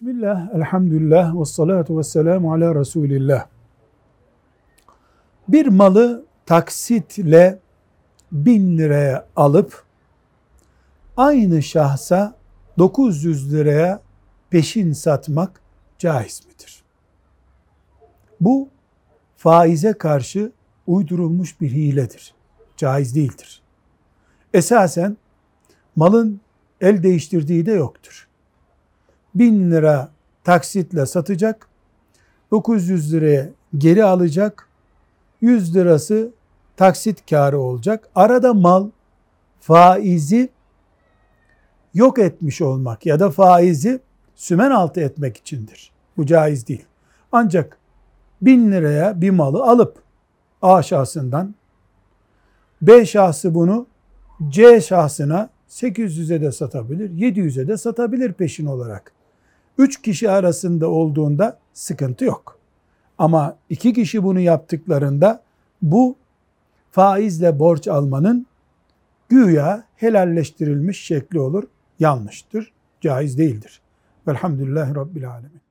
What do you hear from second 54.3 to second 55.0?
C